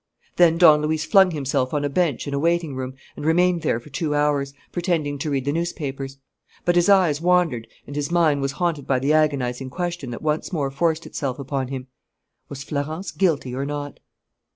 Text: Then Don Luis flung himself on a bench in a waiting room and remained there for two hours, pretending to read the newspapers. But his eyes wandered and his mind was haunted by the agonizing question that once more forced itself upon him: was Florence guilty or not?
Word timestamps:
Then 0.37 0.57
Don 0.57 0.81
Luis 0.81 1.05
flung 1.05 1.29
himself 1.29 1.75
on 1.75 1.85
a 1.85 1.89
bench 1.89 2.27
in 2.27 2.33
a 2.33 2.39
waiting 2.39 2.73
room 2.73 2.95
and 3.15 3.23
remained 3.23 3.61
there 3.61 3.79
for 3.79 3.91
two 3.91 4.15
hours, 4.15 4.51
pretending 4.71 5.19
to 5.19 5.29
read 5.29 5.45
the 5.45 5.51
newspapers. 5.51 6.17
But 6.65 6.75
his 6.75 6.89
eyes 6.89 7.21
wandered 7.21 7.67
and 7.85 7.95
his 7.95 8.09
mind 8.09 8.41
was 8.41 8.53
haunted 8.53 8.87
by 8.87 8.97
the 8.97 9.13
agonizing 9.13 9.69
question 9.69 10.09
that 10.09 10.23
once 10.23 10.51
more 10.51 10.71
forced 10.71 11.05
itself 11.05 11.37
upon 11.37 11.67
him: 11.67 11.85
was 12.49 12.63
Florence 12.63 13.11
guilty 13.11 13.53
or 13.53 13.63
not? 13.63 13.99